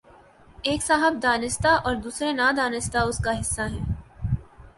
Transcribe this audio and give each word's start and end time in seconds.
ایک 0.61 0.83
صاحب 0.83 1.21
دانستہ 1.23 1.67
اور 1.67 1.95
دوسرے 1.95 2.31
نادانستہ 2.33 2.97
اس 2.97 3.17
کا 3.17 3.39
حصہ 3.39 3.61
ہیں۔ 3.61 3.85